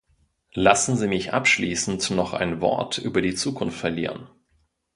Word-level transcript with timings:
Lassen 0.55 0.97
Sie 0.97 1.07
mich 1.07 1.31
abschließend 1.31 2.09
noch 2.09 2.33
ein 2.33 2.59
Wort 2.59 2.97
über 2.97 3.21
die 3.21 3.35
Zukunft 3.35 3.77
verlieren. 3.77 4.27